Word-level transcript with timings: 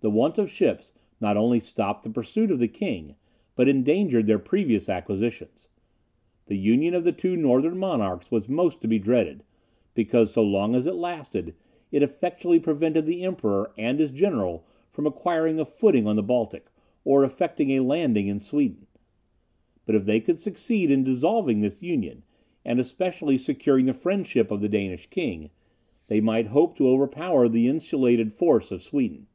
The 0.00 0.10
want 0.10 0.36
of 0.36 0.50
ships 0.50 0.92
not 1.18 1.38
only 1.38 1.58
stopped 1.58 2.02
the 2.02 2.10
pursuit 2.10 2.50
of 2.50 2.58
the 2.58 2.68
king, 2.68 3.16
but 3.56 3.70
endangered 3.70 4.26
their 4.26 4.38
previous 4.38 4.90
acquisitions. 4.90 5.66
The 6.44 6.58
union 6.58 6.92
of 6.92 7.04
the 7.04 7.12
two 7.12 7.38
northern 7.38 7.78
monarchs 7.78 8.30
was 8.30 8.46
most 8.46 8.82
to 8.82 8.86
be 8.86 8.98
dreaded, 8.98 9.44
because, 9.94 10.30
so 10.30 10.42
long 10.42 10.74
as 10.74 10.86
it 10.86 10.96
lasted, 10.96 11.54
it 11.90 12.02
effectually 12.02 12.60
prevented 12.60 13.06
the 13.06 13.22
Emperor 13.24 13.72
and 13.78 13.98
his 13.98 14.10
general 14.10 14.66
from 14.90 15.06
acquiring 15.06 15.58
a 15.58 15.64
footing 15.64 16.06
on 16.06 16.16
the 16.16 16.22
Baltic, 16.22 16.66
or 17.02 17.24
effecting 17.24 17.70
a 17.70 17.80
landing 17.80 18.26
in 18.28 18.38
Sweden. 18.38 18.86
But 19.86 19.94
if 19.94 20.04
they 20.04 20.20
could 20.20 20.38
succeed 20.38 20.90
in 20.90 21.02
dissolving 21.02 21.60
this 21.60 21.82
union, 21.82 22.24
and 22.62 22.78
especially 22.78 23.38
securing 23.38 23.86
the 23.86 23.94
friendship 23.94 24.50
of 24.50 24.60
the 24.60 24.68
Danish 24.68 25.06
king, 25.06 25.48
they 26.08 26.20
might 26.20 26.48
hope 26.48 26.76
to 26.76 26.88
overpower 26.90 27.48
the 27.48 27.68
insulated 27.68 28.34
force 28.34 28.70
of 28.70 28.82
Sweden. 28.82 29.28